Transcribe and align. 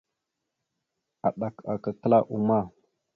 Aɗak 1.27 1.55
aka 1.73 1.91
kəla 2.01 2.17
uma. 2.35 2.57